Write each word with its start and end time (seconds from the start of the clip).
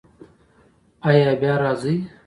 ایا 1.07 1.31
بیا 1.41 1.55
راځئ؟ 1.61 1.95